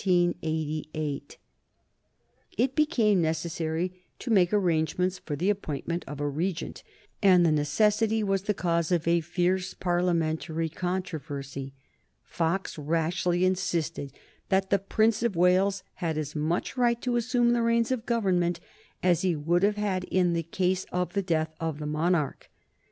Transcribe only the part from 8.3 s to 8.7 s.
the